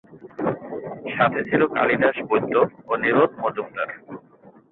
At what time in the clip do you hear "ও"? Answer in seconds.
2.87-2.93